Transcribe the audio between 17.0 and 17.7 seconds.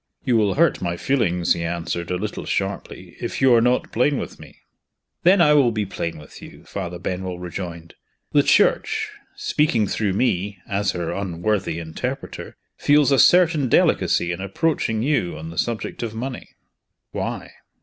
"Why?"